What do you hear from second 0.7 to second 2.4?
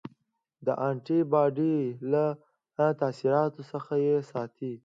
انټي باډي له